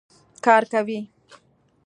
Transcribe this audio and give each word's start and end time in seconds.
کار 0.45 0.63
کوي 0.71 0.99